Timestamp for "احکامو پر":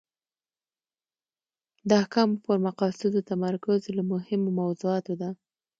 2.01-2.57